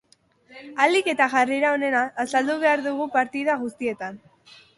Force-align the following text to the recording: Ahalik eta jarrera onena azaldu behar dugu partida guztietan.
Ahalik 0.85 1.09
eta 1.13 1.27
jarrera 1.33 1.73
onena 1.75 2.01
azaldu 2.25 2.57
behar 2.65 2.85
dugu 2.89 3.07
partida 3.19 3.59
guztietan. 3.67 4.21